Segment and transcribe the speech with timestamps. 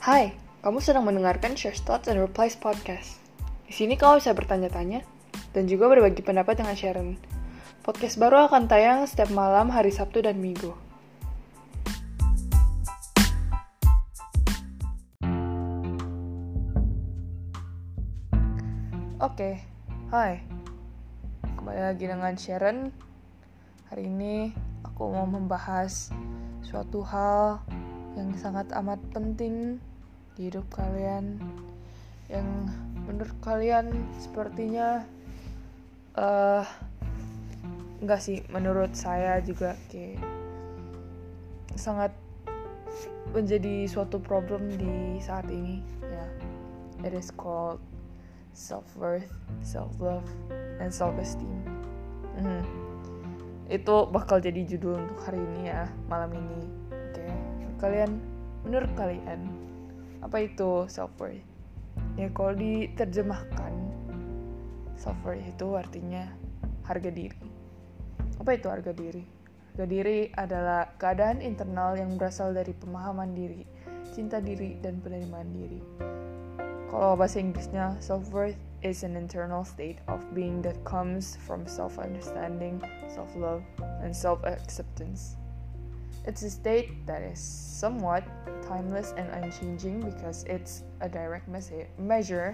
[0.00, 0.32] Hai,
[0.64, 3.20] kamu sedang mendengarkan Share Thoughts and Replies podcast.
[3.68, 5.04] Di sini kamu bisa bertanya-tanya
[5.52, 7.20] dan juga berbagi pendapat dengan Sharon.
[7.84, 10.72] Podcast baru akan tayang setiap malam hari Sabtu dan Minggu.
[19.20, 19.60] Oke,
[20.16, 20.40] hai.
[21.60, 22.88] Kembali lagi dengan Sharon.
[23.92, 24.48] Hari ini
[24.80, 26.08] aku mau membahas
[26.64, 27.60] suatu hal
[28.16, 29.89] yang sangat amat penting
[30.38, 31.38] di hidup kalian
[32.30, 32.46] yang
[33.08, 33.90] menurut kalian
[34.22, 35.02] sepertinya
[36.14, 36.62] uh,
[38.00, 40.22] enggak sih menurut saya juga kayak
[41.76, 42.12] sangat
[43.30, 46.26] menjadi suatu problem di saat ini ya
[47.06, 47.78] it is called
[48.54, 49.30] self worth
[49.62, 50.26] self love
[50.82, 51.62] and self esteem
[52.38, 52.62] hmm.
[53.70, 57.30] itu bakal jadi judul untuk hari ini ya malam ini oke okay.
[57.78, 58.18] kalian
[58.66, 59.46] menurut kalian
[60.20, 61.42] apa itu self worth
[62.20, 63.72] ya kalau diterjemahkan
[65.00, 66.28] self worth itu artinya
[66.84, 67.40] harga diri.
[68.40, 69.24] Apa itu harga diri?
[69.72, 73.64] Harga diri adalah keadaan internal yang berasal dari pemahaman diri
[74.10, 75.80] cinta diri dan penerimaan diri.
[76.90, 81.96] Kalau bahasa Inggrisnya self worth is an internal state of being that comes from self
[81.96, 83.62] understanding self love
[84.02, 85.39] and self acceptance
[86.28, 88.24] It's a state that is somewhat
[88.68, 91.48] timeless and unchanging because it's a direct
[91.96, 92.52] measure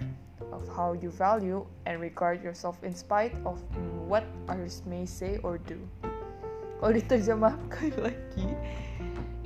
[0.54, 3.58] of how you value and regard yourself in spite of
[4.06, 5.82] what others may say or do.
[6.78, 8.46] Kalau diterjemahkan lagi,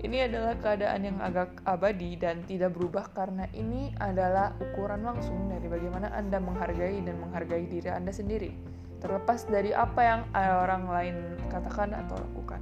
[0.04, 5.64] ini adalah keadaan yang agak abadi dan tidak berubah karena ini adalah ukuran langsung dari
[5.64, 8.52] bagaimana Anda menghargai dan menghargai diri Anda sendiri,
[9.00, 11.16] terlepas dari apa yang orang lain
[11.48, 12.60] katakan atau lakukan.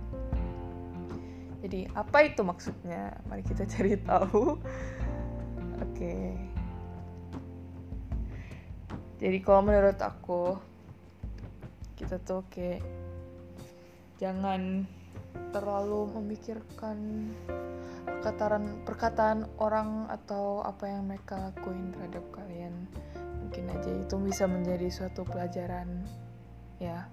[1.58, 3.18] Jadi apa itu maksudnya?
[3.26, 4.58] Mari kita cari tahu.
[5.78, 5.94] Oke.
[5.94, 6.26] Okay.
[9.18, 10.54] Jadi kalau menurut aku
[11.98, 12.86] kita tuh kayak
[14.22, 14.86] jangan
[15.50, 17.30] terlalu memikirkan
[18.06, 22.86] perkataan perkataan orang atau apa yang mereka lakuin terhadap kalian.
[23.42, 26.06] Mungkin aja itu bisa menjadi suatu pelajaran
[26.78, 27.10] ya.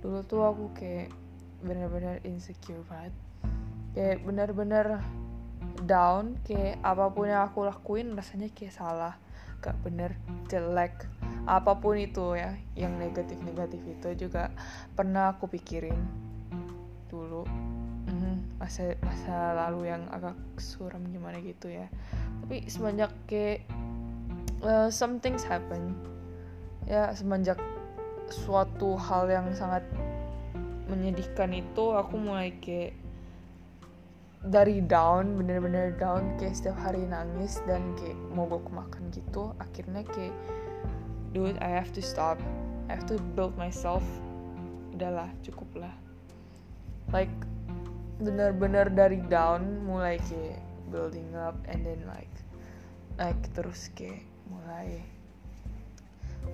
[0.00, 1.12] Dulu tuh aku kayak
[1.62, 3.14] benar-benar insecure banget.
[3.94, 4.86] Kayak bener-bener
[5.86, 9.14] down kayak apa pun yang aku lakuin rasanya kayak salah.
[9.62, 10.18] Gak bener
[10.50, 11.06] jelek
[11.42, 14.54] apa pun itu ya yang negatif-negatif itu juga
[14.94, 15.98] pernah aku pikirin
[17.10, 17.42] dulu.
[18.06, 21.86] Mm, masa masa lalu yang agak suram gimana gitu ya.
[22.42, 23.66] Tapi semenjak kayak
[24.62, 25.94] uh, some things happen.
[26.86, 27.58] Ya semenjak
[28.30, 29.82] suatu hal yang sangat
[30.92, 32.92] menyedihkan itu aku mulai kayak
[34.44, 40.36] dari down bener-bener down kayak setiap hari nangis dan kayak mogok makan gitu akhirnya kayak
[41.32, 42.36] dude I have to stop.
[42.92, 44.04] I have to build myself.
[44.92, 45.94] Udahlah cukup lah
[47.12, 47.32] like
[48.22, 52.30] bener-bener dari down mulai kayak building up and then like
[53.20, 55.02] naik terus kayak mulai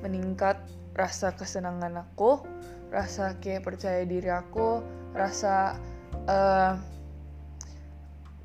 [0.02, 0.58] meningkat
[0.98, 2.42] rasa kesenangan aku
[2.88, 4.80] rasa kayak percaya diri aku
[5.12, 5.76] rasa
[6.28, 6.76] uh,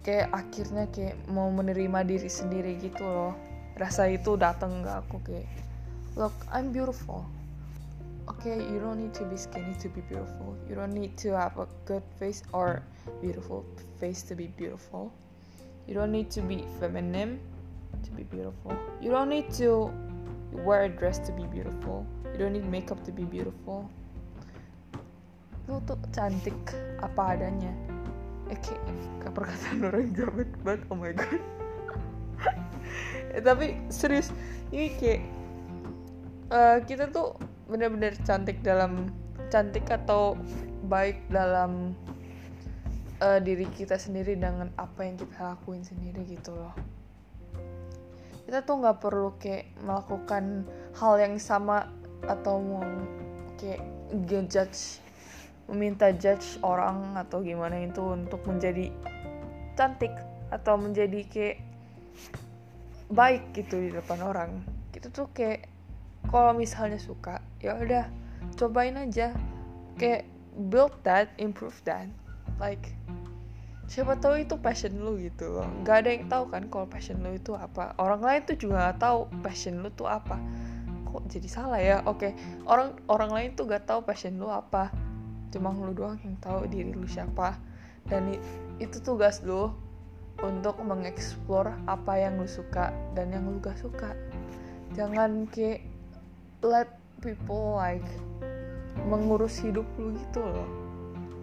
[0.04, 3.34] kayak akhirnya kayak mau menerima diri sendiri gitu loh.
[3.74, 5.48] Rasa itu datang ke aku kayak
[6.20, 7.26] look I'm beautiful.
[8.24, 10.56] Okay you don't need to be skinny to be beautiful.
[10.68, 12.84] You don't need to have a good face or
[13.24, 13.64] beautiful
[14.00, 15.12] face to be beautiful.
[15.88, 17.40] You don't need to be feminine
[18.04, 18.76] to be beautiful.
[19.00, 19.92] You don't need to
[20.64, 22.08] wear a dress to be beautiful.
[22.32, 23.92] You don't need makeup to be beautiful
[25.68, 26.56] lu tuh cantik
[27.00, 27.72] apa adanya.
[28.52, 28.84] Eh kayak
[29.32, 30.82] perkataan orang jabat banget.
[30.92, 31.40] Oh my god.
[33.34, 34.30] Eh, tapi serius
[34.70, 35.26] ini kayak
[36.54, 37.34] uh, kita tuh
[37.66, 39.10] bener-bener cantik dalam
[39.50, 40.38] cantik atau
[40.86, 41.98] baik dalam
[43.26, 46.78] uh, diri kita sendiri dengan apa yang kita lakuin sendiri gitu loh.
[48.46, 51.90] Kita tuh nggak perlu kayak melakukan hal yang sama
[52.30, 52.86] atau mau
[53.58, 53.82] kayak
[54.14, 55.03] ngejudge
[55.72, 58.92] meminta judge orang atau gimana itu untuk menjadi
[59.80, 60.12] cantik
[60.52, 61.58] atau menjadi kayak
[63.10, 64.62] baik gitu di depan orang.
[64.94, 65.66] Kita tuh kayak
[66.30, 68.06] kalau misalnya suka ya udah
[68.60, 69.34] cobain aja.
[69.98, 70.26] Kayak
[70.70, 72.10] build that improve that.
[72.62, 72.94] Like
[73.90, 75.68] siapa tahu itu passion lu gitu loh.
[75.82, 77.98] Nggak ada yang tahu kan kalau passion lu itu apa.
[77.98, 80.38] Orang lain tuh juga nggak tahu passion lu tuh apa.
[81.10, 82.02] Kok jadi salah ya?
[82.06, 82.32] Oke okay.
[82.66, 84.90] orang orang lain tuh gak tahu passion lu apa
[85.54, 87.62] cuma lu doang yang tahu diri lu siapa.
[88.10, 88.36] Dan
[88.82, 89.70] itu tugas lu
[90.42, 94.18] untuk mengeksplor apa yang lu suka dan yang lu gak suka.
[94.98, 95.86] Jangan kayak
[96.66, 96.90] let
[97.22, 98.04] people like
[99.08, 100.70] mengurus hidup lu gitu loh.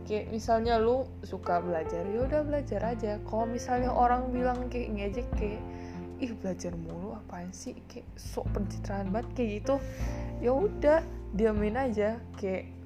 [0.04, 3.16] Kayak misalnya lu suka belajar ya udah belajar aja.
[3.24, 5.62] Kalau misalnya orang bilang kayak ngejek kayak
[6.20, 7.78] ih belajar mulu apaan sih?
[7.86, 9.74] Kayak sok pencitraan banget kayak gitu.
[10.42, 11.00] Ya udah
[11.32, 12.18] diamin aja.
[12.36, 12.79] Kayak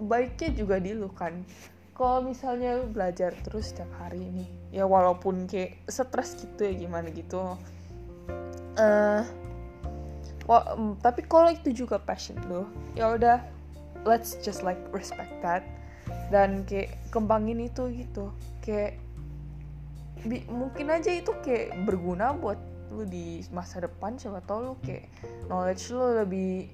[0.00, 1.44] baiknya juga di lu kan.
[1.92, 7.12] Kalau misalnya lu belajar terus setiap hari ini ya walaupun kayak stres gitu ya gimana
[7.12, 7.58] gitu
[8.80, 9.22] uh,
[10.48, 12.64] well, tapi kalau itu juga passion lo
[12.96, 13.44] ya udah
[14.08, 15.60] let's just like respect that.
[16.30, 18.30] Dan kayak kembangin itu gitu
[18.62, 18.96] kayak
[20.22, 22.58] bi mungkin aja itu kayak berguna buat
[22.90, 25.06] lu di masa depan siapa tau lu kayak
[25.46, 26.70] knowledge lu lebih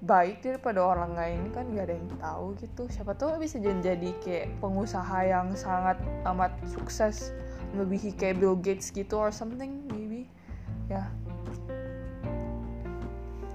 [0.00, 2.88] baik daripada orang lain kan gak ada yang tahu gitu.
[2.88, 7.36] Siapa tahu bisa jadi kayak pengusaha yang sangat amat sukses
[7.76, 10.24] melebihi kayak Bill Gates gitu or something maybe.
[10.88, 11.12] Ya.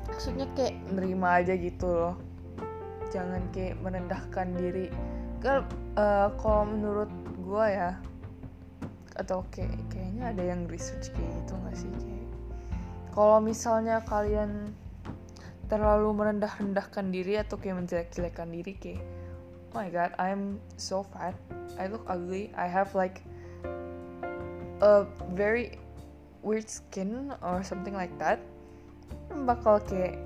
[0.05, 2.15] Maksudnya kayak nerima aja gitu loh.
[3.09, 4.93] Jangan kayak merendahkan diri.
[5.41, 5.65] Kan
[5.97, 7.09] uh, kalau menurut
[7.41, 7.97] gue ya
[9.15, 12.29] atau kayak kayaknya ada yang research kayak gitu nggak sih kayak.
[13.15, 14.75] Kalau misalnya kalian
[15.65, 19.01] terlalu merendah-rendahkan diri atau kayak menjelek-jelekan diri kayak
[19.73, 21.35] oh my god I'm so fat.
[21.75, 22.53] I look ugly.
[22.55, 23.19] I have like
[24.79, 25.03] a
[25.35, 25.75] very
[26.45, 28.39] weird skin or something like that.
[29.33, 30.21] Bakal kayak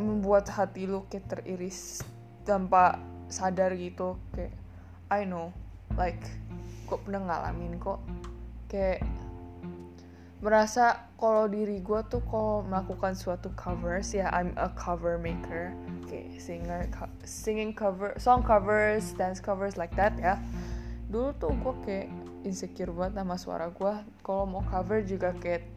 [0.00, 2.00] membuat hati lu kayak teriris
[2.48, 2.96] tanpa
[3.28, 4.56] sadar gitu kayak
[5.12, 5.52] I know
[5.98, 6.22] like
[6.88, 8.00] kok pernah ngalamin kok?
[8.70, 9.04] Kayak
[10.40, 15.76] merasa kalau diri gue tuh kalau melakukan suatu covers ya I'm a cover maker.
[16.08, 20.40] Kayak singer co singing cover song covers dance covers like that ya.
[21.12, 22.08] Dulu tuh gue kayak
[22.48, 23.94] insecure banget sama suara gue
[24.24, 25.68] kalau mau cover juga kayak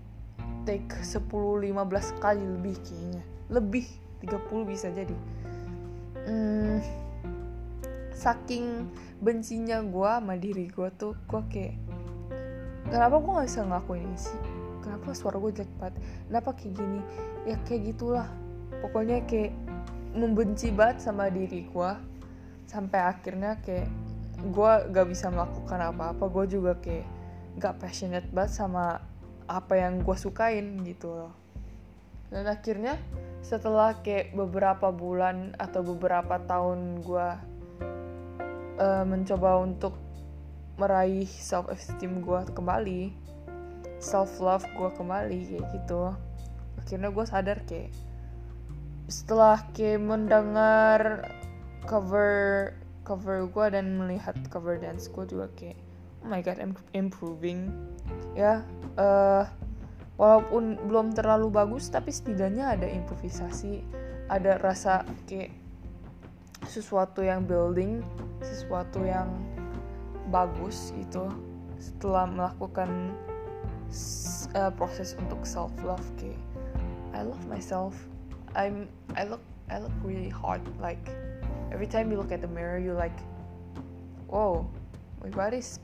[0.63, 3.23] take 10-15 kali lebih kayaknya.
[3.51, 3.85] Lebih
[4.23, 5.17] 30 bisa jadi.
[6.23, 6.79] Hmm,
[8.15, 8.87] saking
[9.19, 11.75] bencinya gue sama diri gue tuh gue kayak
[12.87, 14.52] kenapa gue gak bisa ngelakuin ini sih
[14.83, 15.95] kenapa suara gue jelek banget?
[16.27, 16.99] Kenapa kayak gini?
[17.47, 18.27] Ya kayak gitulah.
[18.83, 19.55] Pokoknya kayak
[20.13, 21.91] membenci banget sama diri gue
[22.67, 23.87] sampai akhirnya kayak
[24.43, 26.23] gue gak bisa melakukan apa-apa.
[26.27, 27.07] Gue juga kayak
[27.63, 28.99] gak passionate banget sama
[29.47, 31.33] apa yang gue sukain gitu loh.
[32.27, 32.99] Dan akhirnya
[33.45, 37.27] setelah kayak beberapa bulan atau beberapa tahun gue
[38.79, 39.95] uh, mencoba untuk
[40.79, 43.22] meraih self esteem gue kembali
[44.03, 46.11] self love gue kembali kayak gitu.
[46.83, 47.95] Akhirnya gue sadar kayak
[49.07, 51.31] setelah kayak mendengar
[51.87, 52.71] cover
[53.07, 55.79] cover gue dan melihat cover dance gue juga kayak
[56.23, 57.71] oh my god I'm improving.
[58.35, 58.67] Ya
[58.99, 59.47] uh,
[60.19, 63.83] walaupun belum terlalu bagus tapi setidaknya ada improvisasi
[64.27, 65.51] ada rasa kayak
[66.67, 68.03] sesuatu yang building
[68.43, 69.31] sesuatu yang
[70.31, 71.31] bagus gitu.
[71.79, 73.15] Setelah melakukan
[74.57, 76.39] uh, proses untuk self love kayak
[77.13, 77.93] I love myself.
[78.57, 81.01] I'm I look I look really hot like
[81.69, 83.15] every time you look at the mirror you like
[84.29, 84.65] whoa
[85.23, 85.79] my body's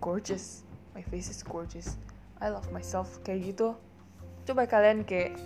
[0.00, 0.64] gorgeous.
[0.94, 1.96] My face is gorgeous.
[2.40, 3.20] I love myself.
[3.24, 3.68] Kayak gitu.
[4.48, 5.36] Coba kalian kayak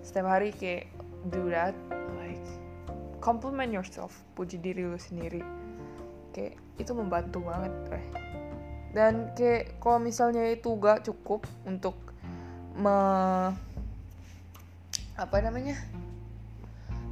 [0.00, 0.92] setiap hari kayak
[1.28, 1.72] do that
[2.20, 2.40] like
[3.20, 4.12] compliment yourself.
[4.32, 5.44] Puji diri lu sendiri.
[6.32, 8.04] Kayak itu membantu banget eh.
[8.94, 11.98] Dan kayak kalau misalnya itu gak cukup untuk
[12.78, 12.96] me
[15.14, 15.78] apa namanya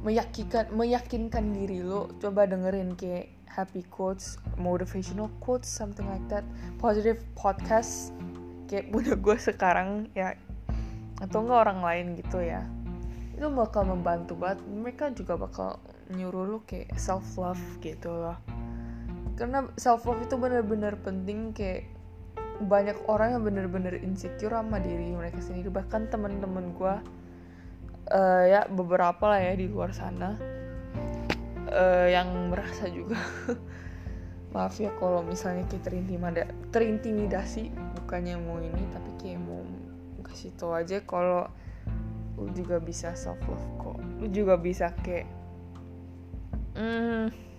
[0.03, 6.43] meyakinkan meyakinkan diri lo coba dengerin kayak happy quotes motivational quotes something like that
[6.79, 8.15] positive podcast
[8.71, 10.35] kayak punya gue sekarang ya
[11.23, 12.67] atau enggak orang lain gitu ya.
[13.31, 15.79] Itu bakal membantu banget mereka juga bakal
[16.11, 18.52] nyuruh lu kayak self love gitu loh
[19.33, 21.89] karena self love itu bener-bener penting kayak
[22.61, 25.73] banyak orang yang bener-bener insecure sama diri mereka sendiri.
[25.73, 26.95] Bahkan teman-teman gue
[28.13, 30.37] uh, ya beberapa lah ya di luar sana
[31.73, 33.17] uh, yang merasa juga.
[34.53, 39.65] Maaf ya kalau misalnya kita terintimida terintimidasi bukannya mau ini tapi kayak mau
[40.21, 41.49] kasih tau aja kalau
[42.37, 43.97] lu juga bisa self love kok.
[44.21, 45.25] Lu juga bisa kayak
[46.77, 47.52] hmm,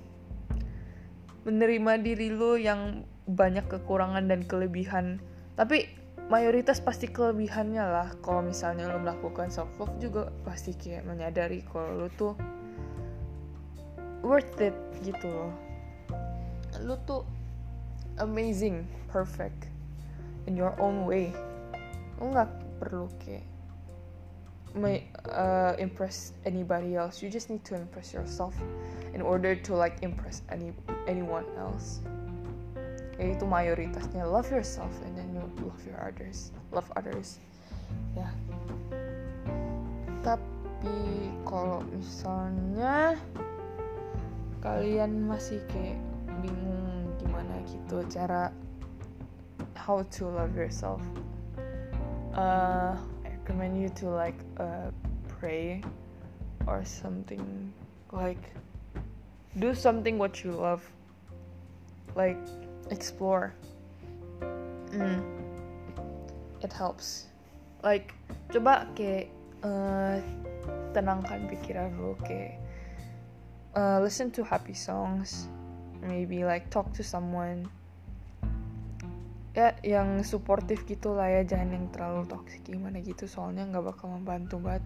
[1.44, 5.20] menerima diri lu yang banyak kekurangan dan kelebihan.
[5.56, 5.88] Tapi
[6.32, 8.08] mayoritas pasti kelebihannya lah.
[8.24, 12.34] Kalau misalnya lo melakukan self love juga pasti kayak menyadari kalau lo tuh
[14.24, 15.52] worth it gitu loh.
[16.80, 17.22] Lo tuh
[18.18, 19.68] amazing perfect
[20.48, 21.32] in your own way.
[22.20, 23.44] Lo nggak perlu kayak
[24.74, 27.22] may, uh, impress anybody else.
[27.22, 28.58] You just need to impress yourself
[29.14, 30.74] in order to like impress any
[31.06, 32.02] anyone else.
[33.14, 36.50] Yaitu mayoritasnya love yourself and then you love your others.
[36.74, 37.38] Love others.
[38.18, 38.26] Ya.
[40.26, 43.14] Tapi kalau misalnya
[44.58, 46.00] kalian masih kayak
[46.42, 48.50] bingung gimana gitu cara
[49.76, 51.04] how to love yourself
[52.32, 54.88] uh, I recommend you to like uh,
[55.28, 55.84] pray
[56.66, 57.44] or something
[58.08, 58.40] like
[59.58, 60.82] do something what you love.
[62.14, 62.38] Like
[62.90, 63.54] explore.
[64.94, 65.22] Mm.
[66.62, 67.26] it helps.
[67.82, 68.14] Like
[68.48, 69.28] coba kayak
[69.60, 70.22] uh,
[70.96, 72.56] tenangkan pikiran lo kayak
[73.76, 75.50] uh, listen to happy songs.
[76.00, 77.68] Maybe like talk to someone.
[79.54, 81.42] Ya yang suportif gitu lah ya.
[81.46, 83.26] Jangan yang terlalu toxic gimana gitu.
[83.26, 84.84] Soalnya nggak bakal membantu banget.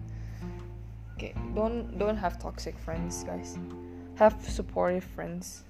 [1.19, 3.59] Okay don't don't have toxic friends guys
[4.19, 5.63] have supportive friends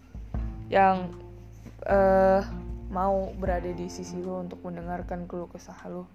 [0.73, 1.13] yang
[1.85, 2.41] uh,
[2.89, 6.09] mau berada di sisi lo untuk mendengarkan keluh kesah lo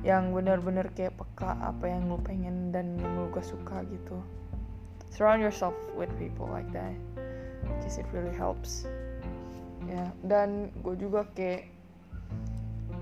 [0.00, 4.16] yang benar-benar kayak peka apa yang lo pengen dan yang lo gak suka gitu.
[5.12, 6.96] Surround yourself with people like that
[7.68, 8.88] because it really helps.
[9.84, 11.68] Ya dan gue juga kayak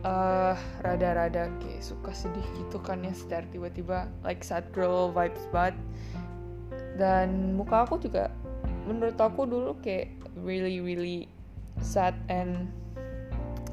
[0.02, 5.78] uh, rada-rada kayak suka sedih gitu kan ya secara tiba-tiba like sad girl vibes banget.
[6.98, 8.34] Dan muka aku juga
[8.84, 11.28] menurut aku dulu kayak really really
[11.80, 12.68] sad and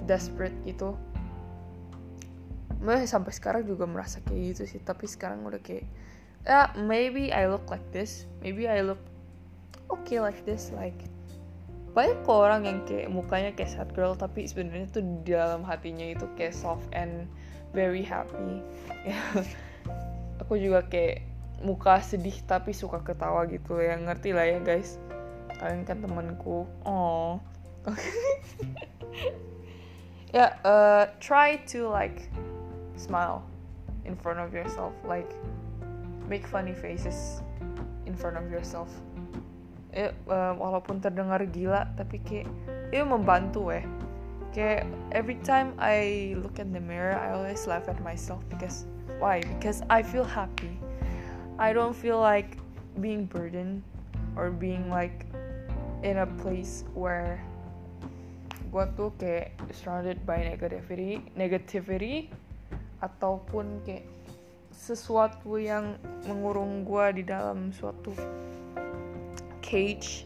[0.10, 0.98] desperate gitu.
[2.82, 5.86] Meh sampai sekarang juga merasa kayak gitu sih tapi sekarang udah kayak
[6.50, 8.98] yeah, maybe I look like this maybe I look
[9.94, 10.98] okay like this like
[11.92, 16.08] banyak kok orang yang kayak mukanya kayak sad girl tapi sebenarnya tuh di dalam hatinya
[16.08, 17.28] itu kayak soft and
[17.76, 18.64] very happy.
[19.04, 19.20] Ya
[20.42, 21.31] aku juga kayak
[21.62, 23.98] muka sedih tapi suka ketawa gitu ya.
[23.98, 24.98] Ngerti lah ya guys.
[25.58, 26.66] Kalian kan temanku.
[26.86, 27.38] Oh.
[30.32, 32.32] Ya yeah, uh, try to like
[32.96, 33.44] smile
[34.08, 34.96] in front of yourself.
[35.04, 35.28] Like
[36.32, 37.44] make funny faces
[38.08, 38.88] in front of yourself.
[39.92, 42.48] Ya, uh, walaupun terdengar gila tapi kayak
[42.96, 43.84] itu membantu eh.
[44.56, 48.88] Kayak every time I look in the mirror I always laugh at myself because
[49.20, 49.44] why?
[49.60, 50.80] Because I feel happy
[51.62, 52.58] I don't feel like
[53.06, 53.86] being burdened
[54.34, 55.30] or being like
[56.02, 57.38] in a place where
[58.74, 62.34] gue tuh kayak surrounded by negativity negativity
[63.06, 64.10] ataupun kayak
[64.74, 68.10] sesuatu yang mengurung gue di dalam suatu
[69.62, 70.26] cage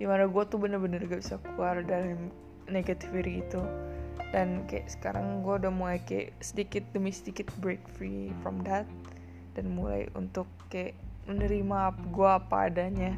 [0.00, 2.16] di mana gue tuh bener-bener gak bisa keluar dari
[2.72, 3.60] negativity itu.
[4.32, 8.88] Dan kayak sekarang gue udah mulai kayak sedikit demi sedikit break free from that
[9.54, 10.94] dan mulai untuk kayak
[11.26, 13.14] menerima gue apa adanya.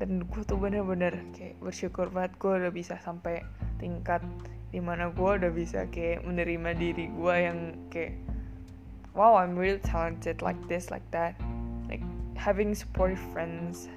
[0.00, 3.44] Dan gue tuh bener-bener kayak bersyukur banget gue udah bisa sampai
[3.76, 4.24] tingkat
[4.70, 7.58] di mana gue udah bisa kayak menerima diri gue yang
[7.90, 8.16] kayak
[9.12, 11.36] wow I'm really talented like this like that.
[11.90, 12.00] Like
[12.38, 13.90] having supportive friends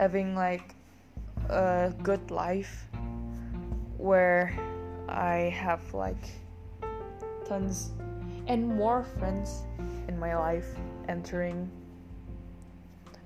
[0.00, 0.74] having like
[1.48, 2.88] a good life
[3.98, 4.54] where
[5.08, 6.24] I have like
[7.44, 7.92] tons
[8.50, 9.62] and more friends
[10.08, 10.74] in my life
[11.08, 11.70] entering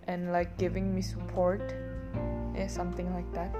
[0.06, 1.74] and like giving me support
[2.54, 3.50] yeah something like that.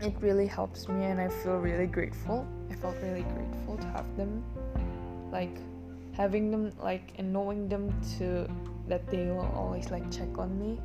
[0.00, 2.46] It really helps me and I feel really grateful.
[2.70, 4.44] I felt really grateful to have them
[5.32, 5.58] like
[6.12, 8.48] having them like and knowing them to
[8.86, 10.78] that they will always like check on me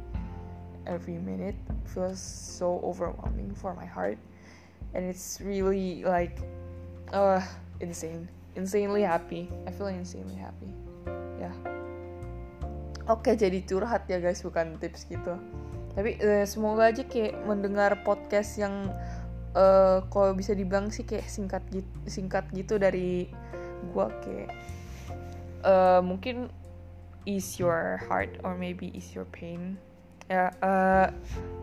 [0.87, 4.17] every minute feels so overwhelming for my heart.
[4.95, 6.39] And it's really like
[7.13, 7.45] uh
[7.81, 9.47] insane insanely happy.
[9.67, 10.71] I feel insanely happy.
[11.39, 11.55] Ya yeah.
[13.09, 15.37] oke okay, jadi curhat ya guys bukan tips gitu.
[15.91, 18.87] Tapi uh, semoga aja kayak mendengar podcast yang
[19.55, 23.27] uh, kalau bisa dibilang sih kayak singkat gitu singkat gitu dari
[23.91, 24.51] gua kayak
[25.67, 26.47] uh, mungkin
[27.27, 29.75] ease your heart or maybe ease your pain.
[30.31, 31.11] Ya uh,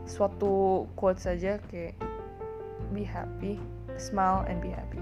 [0.04, 1.97] suatu quote saja kayak
[2.92, 3.57] be happy
[3.97, 5.00] smile and be happy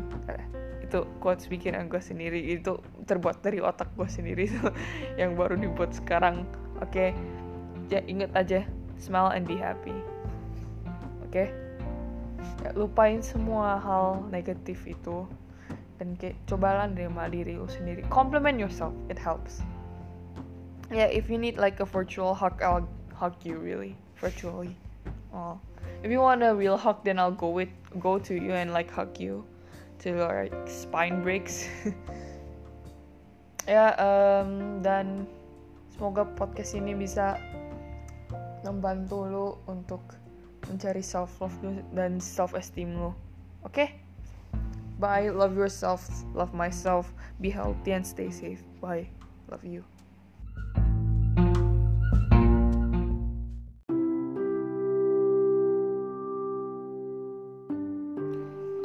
[0.97, 4.49] itu quotes bikinan gue sendiri itu terbuat dari otak gue sendiri
[5.21, 6.49] yang baru dibuat sekarang.
[6.81, 7.13] Oke?
[7.13, 7.93] Okay?
[7.93, 8.65] ya inget aja
[8.97, 9.93] smile and be happy.
[11.29, 11.29] Oke?
[11.29, 11.47] Okay?
[12.65, 15.29] ya, lupain semua hal negatif itu
[16.01, 18.01] dan kayak cobalah nerima diri lu sendiri.
[18.09, 19.61] Compliment yourself it helps.
[20.89, 24.01] Yeah if you need like a virtual hug I'll hug you really.
[24.17, 24.73] Virtually.
[25.37, 25.61] Oh,
[26.01, 27.69] if you want a real hug, then I'll go with
[28.01, 29.45] go to you and like hug you
[30.05, 31.69] your like, spine breaks.
[33.67, 35.27] ya um, dan
[35.91, 37.41] semoga podcast ini bisa
[38.63, 40.03] membantu lo untuk
[40.67, 41.55] mencari self love
[41.95, 43.15] dan self esteem lo.
[43.63, 43.73] Oke?
[43.73, 43.89] Okay?
[44.99, 45.29] Bye.
[45.29, 46.09] Love yourself.
[46.33, 47.13] Love myself.
[47.41, 48.65] Be healthy and stay safe.
[48.81, 49.09] Bye.
[49.49, 49.96] Love you.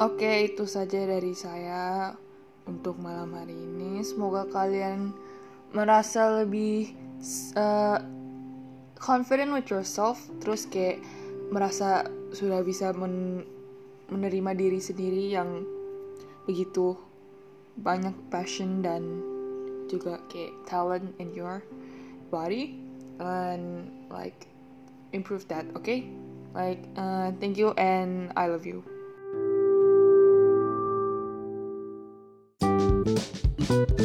[0.02, 2.10] Oke, itu saja dari saya
[2.66, 4.02] untuk malam hari ini.
[4.02, 5.14] Semoga kalian
[5.70, 6.90] merasa lebih
[7.54, 8.02] uh,
[8.98, 10.98] confident with yourself, terus kayak
[11.54, 13.46] merasa sudah bisa men
[14.10, 15.62] menerima diri sendiri yang
[16.50, 16.98] begitu
[17.78, 19.22] banyak passion dan
[19.86, 21.62] juga kayak talent in your
[22.34, 22.74] body
[23.22, 24.50] and like
[25.14, 26.10] improve that, okay?
[26.58, 28.91] Like, uh, thank you and I love you.
[33.64, 34.01] Thank you.